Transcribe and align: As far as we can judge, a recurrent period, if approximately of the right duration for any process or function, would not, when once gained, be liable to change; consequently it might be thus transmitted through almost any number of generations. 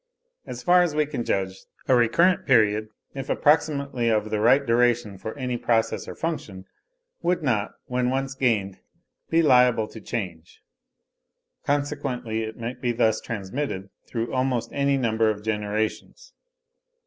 As 0.47 0.63
far 0.63 0.81
as 0.81 0.95
we 0.95 1.05
can 1.05 1.23
judge, 1.23 1.59
a 1.87 1.93
recurrent 1.93 2.47
period, 2.47 2.89
if 3.13 3.29
approximately 3.29 4.09
of 4.09 4.31
the 4.31 4.39
right 4.39 4.65
duration 4.65 5.19
for 5.19 5.37
any 5.37 5.57
process 5.57 6.07
or 6.07 6.15
function, 6.15 6.65
would 7.21 7.43
not, 7.43 7.73
when 7.85 8.09
once 8.09 8.33
gained, 8.33 8.79
be 9.29 9.43
liable 9.43 9.87
to 9.89 10.01
change; 10.01 10.63
consequently 11.65 12.41
it 12.41 12.57
might 12.57 12.81
be 12.81 12.91
thus 12.91 13.21
transmitted 13.21 13.91
through 14.07 14.33
almost 14.33 14.71
any 14.73 14.97
number 14.97 15.29
of 15.29 15.43
generations. 15.43 16.33